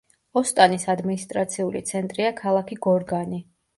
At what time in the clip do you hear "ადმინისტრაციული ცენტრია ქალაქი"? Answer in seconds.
0.93-2.79